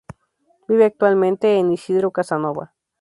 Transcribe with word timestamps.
Vive 0.67 0.85
actualmente 0.85 1.57
en 1.59 1.73
Isidro 1.73 2.09
Casanova. 2.09 2.73